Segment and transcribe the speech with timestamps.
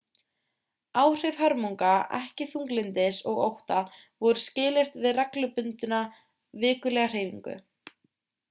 [1.01, 3.77] áhrif hörmunga ekki þunglyndis og ótta
[4.25, 6.01] voru skilyrt við reglubundna
[6.65, 7.59] vikulega hreyfingu